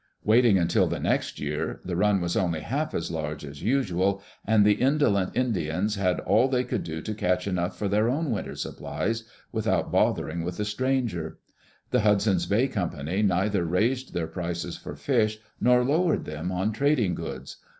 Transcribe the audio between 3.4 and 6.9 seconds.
as usual, and the indolent In dians had all they could